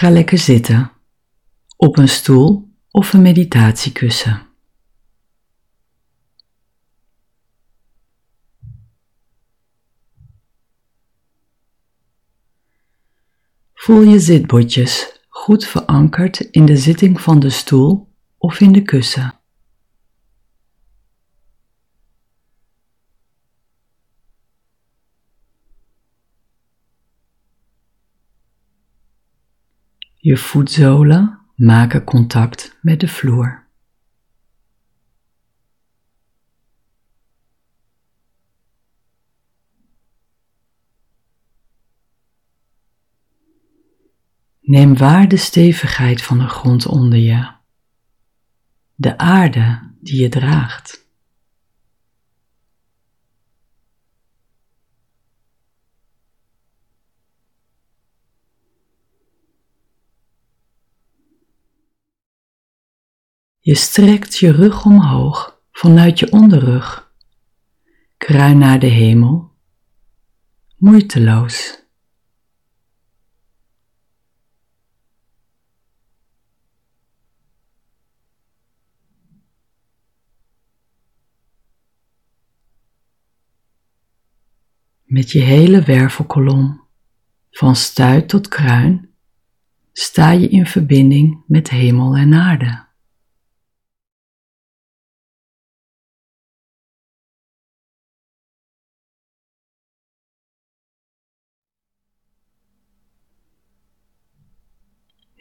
Ga 0.00 0.10
lekker 0.10 0.38
zitten, 0.38 0.92
op 1.76 1.98
een 1.98 2.08
stoel 2.08 2.70
of 2.90 3.12
een 3.12 3.22
meditatiekussen. 3.22 4.46
Voel 13.74 14.02
je 14.02 14.20
zitbotjes 14.20 15.20
goed 15.28 15.64
verankerd 15.64 16.40
in 16.40 16.66
de 16.66 16.76
zitting 16.76 17.20
van 17.20 17.40
de 17.40 17.50
stoel 17.50 18.12
of 18.38 18.60
in 18.60 18.72
de 18.72 18.82
kussen. 18.82 19.39
Je 30.22 30.36
voetzolen 30.36 31.40
maken 31.54 32.04
contact 32.04 32.78
met 32.82 33.00
de 33.00 33.08
vloer. 33.08 33.66
Neem 44.60 44.96
waar 44.96 45.28
de 45.28 45.36
stevigheid 45.36 46.22
van 46.22 46.38
de 46.38 46.48
grond 46.48 46.86
onder 46.86 47.18
je, 47.18 47.52
de 48.94 49.18
aarde 49.18 49.92
die 50.00 50.20
je 50.20 50.28
draagt. 50.28 50.99
Je 63.62 63.74
strekt 63.74 64.36
je 64.36 64.52
rug 64.52 64.84
omhoog 64.84 65.62
vanuit 65.72 66.18
je 66.18 66.32
onderrug, 66.32 67.12
kruin 68.16 68.58
naar 68.58 68.78
de 68.78 68.86
hemel, 68.86 69.52
moeiteloos. 70.76 71.78
Met 85.04 85.30
je 85.30 85.40
hele 85.40 85.82
wervelkolom, 85.82 86.84
van 87.50 87.76
stuit 87.76 88.28
tot 88.28 88.48
kruin, 88.48 89.10
sta 89.92 90.30
je 90.30 90.48
in 90.48 90.66
verbinding 90.66 91.44
met 91.46 91.70
hemel 91.70 92.16
en 92.16 92.34
aarde. 92.34 92.88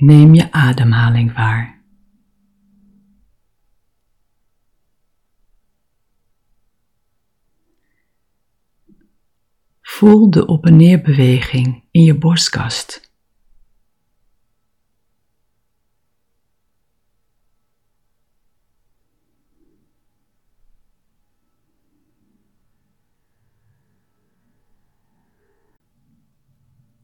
Neem 0.00 0.34
je 0.34 0.52
ademhaling 0.52 1.34
waar. 1.34 1.82
Voel 9.80 10.30
de 10.30 10.46
op- 10.46 10.66
en 10.66 10.76
neerbeweging 10.76 11.84
in 11.90 12.02
je 12.02 12.18
borstkast. 12.18 13.12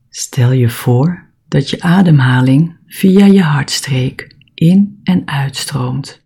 Stel 0.08 0.52
je 0.52 0.70
voor 0.70 1.32
dat 1.48 1.70
je 1.70 1.80
ademhaling 1.80 2.78
via 2.94 3.26
je 3.26 3.42
hartstreek 3.42 4.36
in 4.54 5.00
en 5.02 5.26
uitstroomt. 5.26 6.22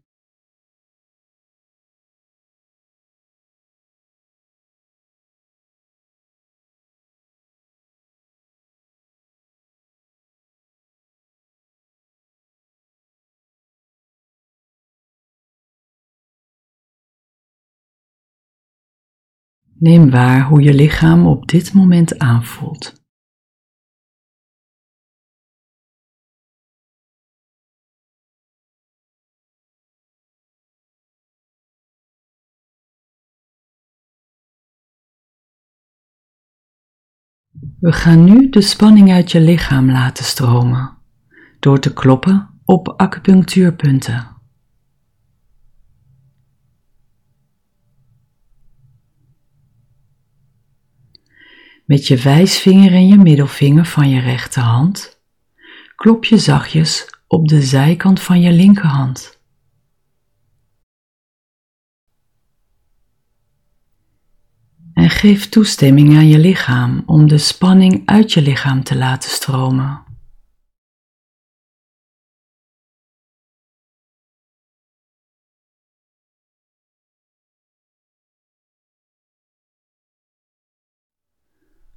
Neem 19.81 20.11
waar 20.11 20.43
hoe 20.43 20.63
je 20.63 20.75
lichaam 20.75 21.27
op 21.27 21.49
dit 21.49 21.73
moment 21.73 22.19
aanvoelt. 22.19 22.98
We 37.81 37.93
gaan 37.93 38.25
nu 38.25 38.49
de 38.49 38.61
spanning 38.61 39.13
uit 39.13 39.33
je 39.33 39.41
lichaam 39.41 39.91
laten 39.91 40.25
stromen 40.25 40.97
door 41.59 41.79
te 41.79 41.93
kloppen 41.93 42.61
op 42.65 42.89
acupunctuurpunten. 42.97 44.37
Met 51.85 52.07
je 52.07 52.17
wijsvinger 52.17 52.93
en 52.93 53.07
je 53.07 53.17
middelvinger 53.17 53.85
van 53.85 54.09
je 54.09 54.21
rechterhand 54.21 55.21
klop 55.97 56.25
je 56.25 56.39
zachtjes 56.39 57.07
op 57.27 57.49
de 57.49 57.63
zijkant 57.63 58.21
van 58.21 58.41
je 58.41 58.53
linkerhand. 58.53 59.38
En 64.99 65.11
geef 65.11 65.49
toestemming 65.49 66.17
aan 66.17 66.29
je 66.29 66.39
lichaam 66.39 67.03
om 67.07 67.29
de 67.29 67.39
spanning 67.39 68.03
uit 68.07 68.33
je 68.33 68.43
lichaam 68.43 68.83
te 68.83 68.97
laten 68.97 69.31
stromen. 69.31 70.05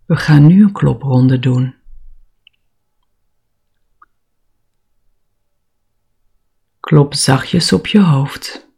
We 0.06 0.16
gaan 0.16 0.47
nu 0.47 0.63
een 0.63 0.72
klopronde 0.72 1.40
doen. 1.40 1.75
Klop 6.79 7.13
zachtjes 7.13 7.73
op 7.73 7.88
je 7.88 8.01
hoofd. 8.01 8.70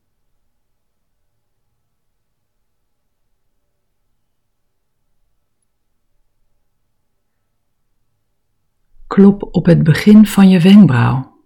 Klop 9.14 9.56
op 9.56 9.66
het 9.66 9.84
begin 9.84 10.26
van 10.26 10.50
je 10.50 10.60
wenkbrauw. 10.60 11.42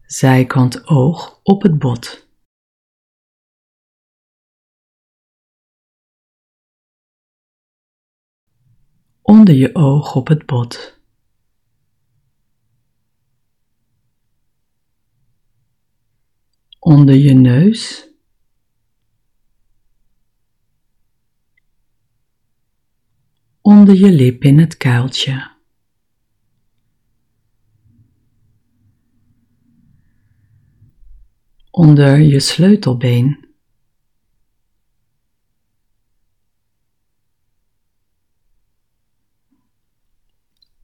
Zijkant 0.00 0.86
oog 0.86 1.40
op 1.42 1.62
het 1.62 1.78
bot. 1.78 2.28
Onder 9.22 9.54
je 9.54 9.74
oog 9.74 10.14
op 10.14 10.28
het 10.28 10.46
bot. 10.46 11.00
Onder 16.78 17.14
je 17.14 17.34
neus. 17.34 18.07
Onder 23.68 23.94
je 23.94 24.10
lip 24.10 24.42
in 24.42 24.58
het 24.58 24.76
kuiltje. 24.76 25.50
Onder 31.70 32.18
je 32.18 32.40
sleutelbeen. 32.40 33.48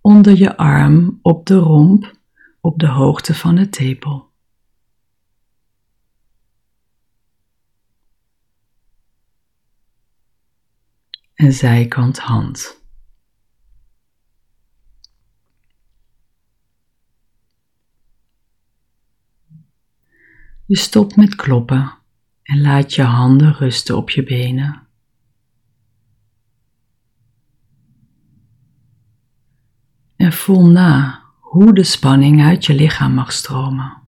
Onder 0.00 0.38
je 0.38 0.56
arm 0.56 1.18
op 1.22 1.46
de 1.46 1.56
romp 1.56 2.18
op 2.60 2.78
de 2.78 2.88
hoogte 2.88 3.34
van 3.34 3.54
de 3.54 3.68
tepel. 3.68 4.33
En 11.34 11.52
zijkant 11.52 12.18
hand. 12.18 12.82
Je 20.66 20.76
stopt 20.76 21.16
met 21.16 21.34
kloppen 21.34 21.98
en 22.42 22.60
laat 22.60 22.94
je 22.94 23.02
handen 23.02 23.52
rusten 23.52 23.96
op 23.96 24.10
je 24.10 24.22
benen. 24.22 24.86
En 30.16 30.32
voel 30.32 30.66
na 30.66 31.22
hoe 31.40 31.74
de 31.74 31.84
spanning 31.84 32.42
uit 32.42 32.64
je 32.64 32.74
lichaam 32.74 33.14
mag 33.14 33.32
stromen. 33.32 34.03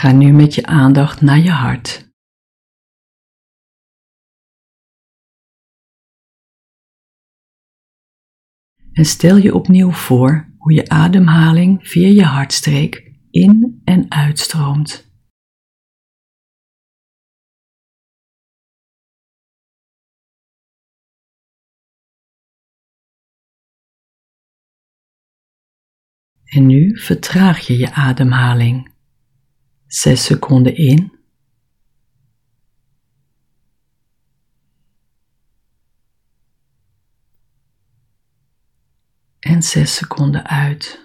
Ga 0.00 0.12
nu 0.12 0.32
met 0.32 0.54
je 0.54 0.66
aandacht 0.66 1.20
naar 1.20 1.38
je 1.38 1.50
hart. 1.50 2.08
En 8.92 9.04
stel 9.04 9.36
je 9.36 9.54
opnieuw 9.54 9.90
voor 9.90 10.54
hoe 10.58 10.72
je 10.72 10.88
ademhaling 10.88 11.88
via 11.88 12.06
je 12.06 12.24
hartstreek 12.24 13.12
in 13.30 13.80
en 13.84 14.10
uitstroomt. 14.10 15.08
En 26.44 26.66
nu 26.66 26.98
vertraag 26.98 27.58
je 27.66 27.76
je 27.76 27.92
ademhaling. 27.92 28.89
Zes 29.90 30.24
seconden 30.24 30.76
in. 30.76 31.18
En 39.40 39.62
zes 39.62 39.94
seconden 39.94 40.46
uit. 40.46 41.00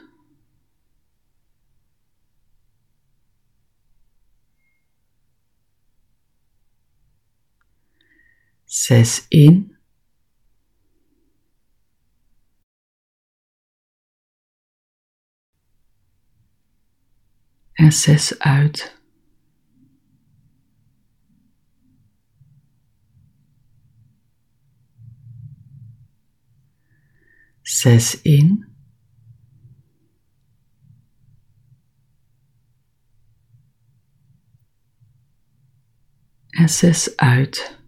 Zes 8.65 9.25
in. 9.27 9.74
En 17.75 17.91
zes 17.91 18.39
uit. 18.39 18.99
Zes 27.61 28.21
in. 28.21 28.73
En 36.49 36.69
zes 36.69 37.15
uit. 37.15 37.79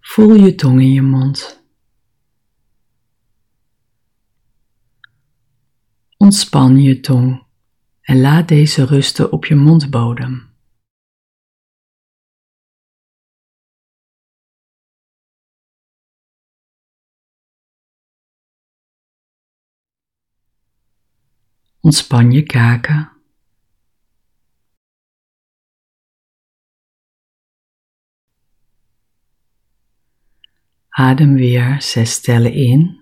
Voel 0.00 0.34
je 0.34 0.54
tong 0.54 0.80
in 0.80 0.92
je 0.92 1.02
mond. 1.02 1.61
Ontspan 6.22 6.82
je 6.82 7.00
tong 7.00 7.46
en 8.00 8.20
laat 8.20 8.48
deze 8.48 8.84
rusten 8.84 9.32
op 9.32 9.44
je 9.44 9.54
mondbodem. 9.54 10.50
Ontspan 21.80 22.30
je 22.30 22.42
kaken. 22.42 23.12
Adem 30.88 31.34
weer 31.34 31.82
zes 31.82 32.20
tellen 32.20 32.52
in. 32.52 33.01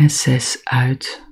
En 0.00 0.10
zes 0.10 0.64
uit. 0.64 1.28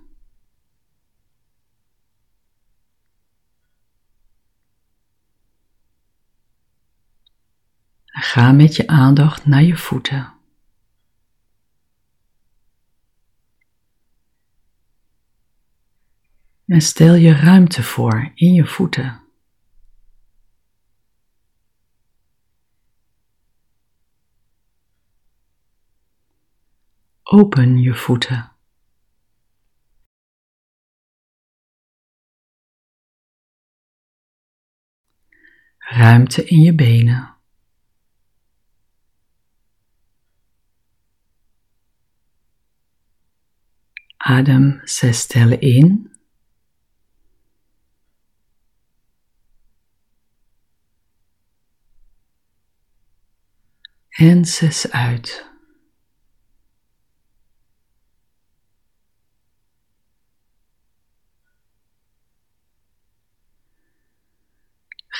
ga 8.04 8.52
met 8.52 8.76
je 8.76 8.86
aandacht 8.86 9.46
naar 9.46 9.62
je 9.62 9.76
voeten. 9.76 10.34
En 16.66 16.80
stel 16.80 17.14
je 17.14 17.32
ruimte 17.32 17.82
voor 17.82 18.30
in 18.34 18.52
je 18.52 18.66
voeten. 18.66 19.22
Open 27.22 27.78
je 27.78 27.94
voeten. 27.94 28.57
Ruimte 35.90 36.44
in 36.44 36.60
je 36.60 36.74
benen. 36.74 37.36
Adem 44.16 44.80
zes 44.84 45.26
tellen 45.26 45.60
in. 45.60 46.12
En 54.08 54.44
zes 54.44 54.90
uit. 54.90 55.50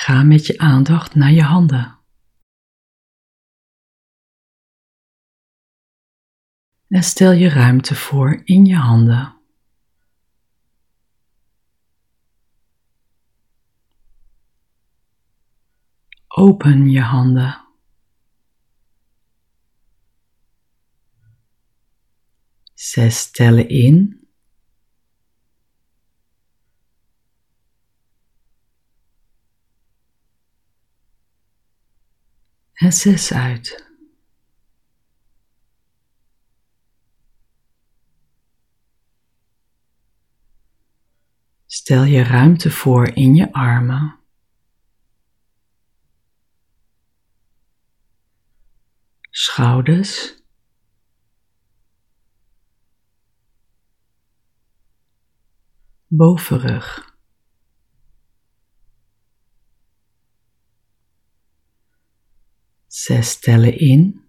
Ga 0.09 0.23
met 0.23 0.45
je 0.45 0.57
aandacht 0.57 1.15
naar 1.15 1.31
je 1.31 1.43
handen. 1.43 1.99
En 6.87 7.03
stel 7.03 7.31
je 7.31 7.49
ruimte 7.49 7.95
voor 7.95 8.41
in 8.43 8.65
je 8.65 8.75
handen. 8.75 9.41
Open 16.27 16.89
je 16.89 17.01
handen. 17.01 17.65
Zes 22.73 23.31
tellen 23.31 23.69
in. 23.69 24.18
En 32.79 32.93
zes 32.93 33.33
uit. 33.33 33.87
Stel 41.65 42.03
je 42.03 42.23
ruimte 42.23 42.71
voor 42.71 43.07
in 43.07 43.35
je 43.35 43.53
armen. 43.53 44.19
Schouders. 49.29 50.37
Bovenrug. 56.07 57.08
Zes 62.99 63.39
tellen 63.39 63.77
in. 63.77 64.23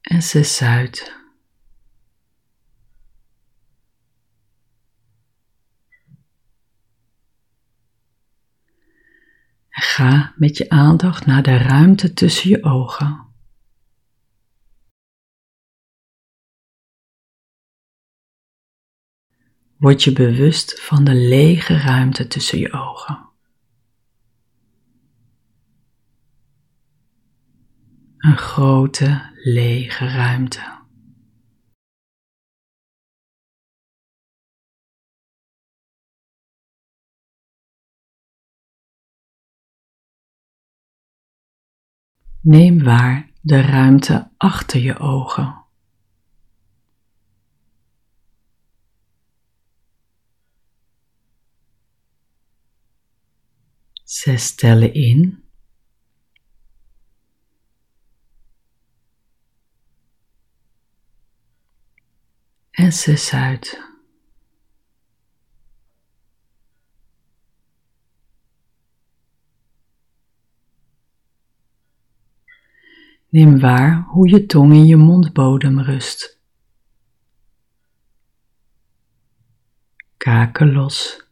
En 0.00 0.22
zes 0.22 0.62
uit. 0.62 1.16
En 9.68 9.82
ga 9.82 10.34
met 10.36 10.56
je 10.56 10.68
aandacht 10.68 11.26
naar 11.26 11.42
de 11.42 11.56
ruimte 11.56 12.12
tussen 12.12 12.48
je 12.50 12.62
ogen. 12.62 13.23
Word 19.78 20.02
je 20.02 20.12
bewust 20.12 20.82
van 20.82 21.04
de 21.04 21.14
lege 21.14 21.76
ruimte 21.76 22.26
tussen 22.26 22.58
je 22.58 22.72
ogen. 22.72 23.28
Een 28.18 28.36
grote 28.36 29.30
lege 29.34 30.08
ruimte. 30.08 30.82
Neem 42.40 42.82
waar 42.82 43.30
de 43.40 43.60
ruimte 43.60 44.30
achter 44.36 44.80
je 44.80 44.98
ogen. 44.98 45.63
Zes 54.14 54.54
tellen 54.54 54.94
in. 54.94 55.44
En 62.70 62.92
zes 62.92 63.32
uit. 63.32 63.80
Neem 73.28 73.60
waar 73.60 74.02
hoe 74.02 74.28
je 74.28 74.46
tong 74.46 74.72
in 74.72 74.86
je 74.86 74.96
mondbodem 74.96 75.80
rust. 75.80 76.40
Kaken 80.16 80.72
los. 80.72 81.23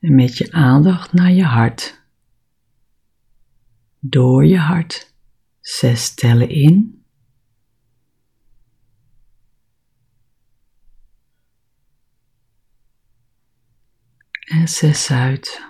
En 0.00 0.14
met 0.14 0.36
je 0.36 0.52
aandacht 0.52 1.12
naar 1.12 1.30
je 1.30 1.44
hart. 1.44 2.02
Door 3.98 4.46
je 4.46 4.58
hart 4.58 5.14
zes 5.60 6.14
tellen 6.14 6.48
in. 6.48 7.04
En 14.40 14.68
zes 14.68 15.10
uit. 15.10 15.68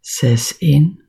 Zes 0.00 0.58
in. 0.58 1.01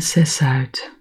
En 0.00 0.06
zes 0.06 0.40
uit. 0.42 0.92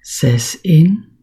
Zes 0.00 0.60
in. 0.60 1.16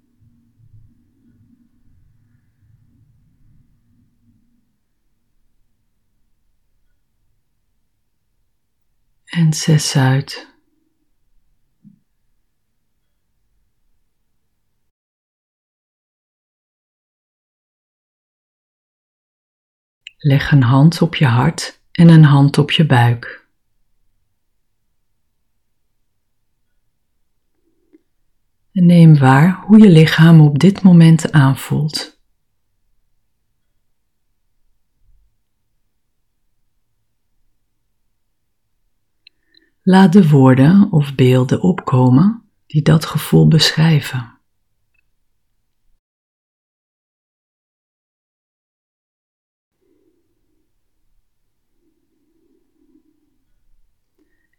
En 9.26 9.54
zes 9.54 9.96
uit. 9.96 10.48
Leg 20.22 20.52
een 20.52 20.64
hand 20.64 21.02
op 21.02 21.16
je 21.16 21.26
hart 21.26 21.82
en 21.92 22.10
een 22.10 22.24
hand 22.24 22.58
op 22.58 22.72
je 22.72 22.86
buik. 22.86 23.48
En 28.72 28.86
neem 28.86 29.18
waar 29.18 29.64
hoe 29.66 29.80
je 29.80 29.90
lichaam 29.90 30.42
op 30.42 30.60
dit 30.60 30.82
moment 30.82 31.32
aanvoelt. 31.32 32.20
Laat 39.84 40.14
de 40.14 40.30
woorden 40.30 40.92
of 40.92 41.16
beelden 41.16 41.62
opkomen 41.62 42.44
die 42.68 42.82
dat 42.82 43.06
gevoel 43.06 43.48
beschrijven. 43.48 44.39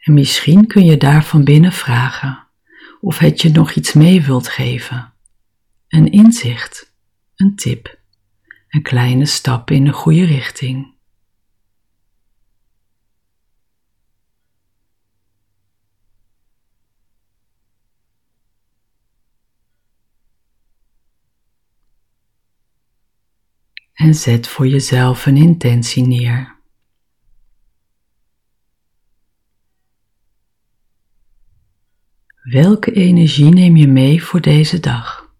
En 0.01 0.15
misschien 0.15 0.67
kun 0.67 0.85
je 0.85 0.97
daar 0.97 1.25
van 1.25 1.45
binnen 1.45 1.73
vragen 1.73 2.47
of 3.01 3.19
het 3.19 3.43
je 3.43 3.51
nog 3.51 3.73
iets 3.73 3.93
mee 3.93 4.23
wilt 4.23 4.49
geven. 4.49 5.13
Een 5.89 6.13
inzicht, 6.13 6.95
een 7.37 7.57
tip, 7.57 7.99
een 8.69 8.83
kleine 8.83 9.27
stap 9.27 9.71
in 9.71 9.85
de 9.85 9.93
goede 9.93 10.25
richting. 10.25 10.99
En 23.93 24.15
zet 24.15 24.49
voor 24.49 24.67
jezelf 24.67 25.27
een 25.27 25.37
intentie 25.37 26.07
neer. 26.07 26.60
Welke 32.51 32.93
energie 32.93 33.49
neem 33.51 33.77
je 33.77 33.89
mee 33.89 34.23
voor 34.23 34.41
deze 34.41 34.81
dag? 34.81 35.35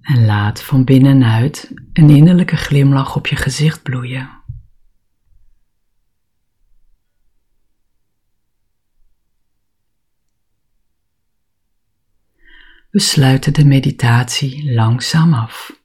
En 0.00 0.24
laat 0.24 0.62
van 0.62 0.84
binnenuit 0.84 1.72
een 1.92 2.10
innerlijke 2.10 2.56
glimlach 2.56 3.16
op 3.16 3.26
je 3.26 3.36
gezicht 3.36 3.82
bloeien. 3.82 4.42
We 12.90 13.00
sluiten 13.00 13.52
de 13.52 13.64
meditatie 13.64 14.72
langzaam 14.74 15.34
af. 15.34 15.77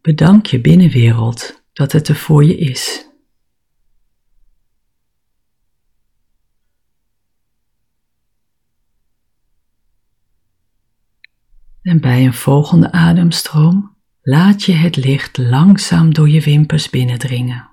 Bedank 0.00 0.46
je 0.46 0.60
binnenwereld 0.60 1.62
dat 1.72 1.92
het 1.92 2.08
er 2.08 2.16
voor 2.16 2.44
je 2.44 2.56
is. 2.56 3.06
En 11.82 12.00
bij 12.00 12.24
een 12.24 12.34
volgende 12.34 12.92
ademstroom 12.92 13.96
laat 14.22 14.62
je 14.62 14.72
het 14.72 14.96
licht 14.96 15.36
langzaam 15.38 16.14
door 16.14 16.28
je 16.28 16.40
wimpers 16.40 16.90
binnendringen. 16.90 17.70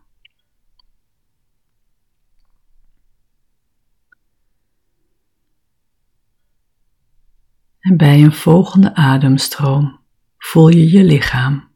En 7.79 7.97
bij 7.97 8.23
een 8.23 8.33
volgende 8.33 8.95
ademstroom 8.95 9.99
voel 10.37 10.67
je 10.67 10.89
je 10.89 11.03
lichaam 11.03 11.73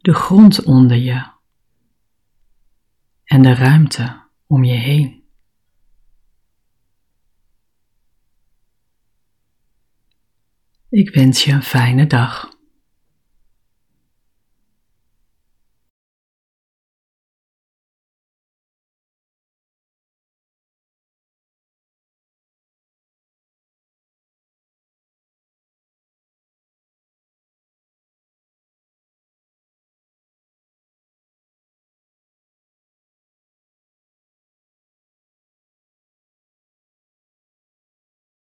de 0.00 0.14
grond 0.14 0.64
onder 0.64 0.96
je 0.96 1.26
en 3.24 3.42
de 3.42 3.54
ruimte 3.54 4.22
om 4.46 4.64
je 4.64 4.74
heen. 4.74 5.24
Ik 10.88 11.14
wens 11.14 11.44
je 11.44 11.52
een 11.52 11.62
fijne 11.62 12.06
dag. 12.06 12.49